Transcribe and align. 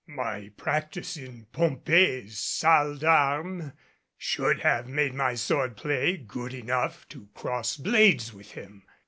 My 0.07 0.49
practise 0.57 1.15
in 1.15 1.45
Pompée's 1.53 2.39
salle 2.39 2.97
d'armes 2.97 3.71
should 4.17 4.61
have 4.61 4.87
made 4.87 5.13
my 5.13 5.35
sword 5.35 5.77
play 5.77 6.17
good 6.17 6.55
enough 6.55 7.07
to 7.09 7.27
cross 7.35 7.77
blades 7.77 8.33
with 8.33 8.53
him. 8.53 8.81